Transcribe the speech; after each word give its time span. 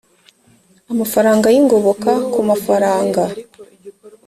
amafaranga 0.91 1.47
y 1.53 1.57
ingoboka 1.61 2.11
ku 2.31 2.39
mafaranga 2.49 3.21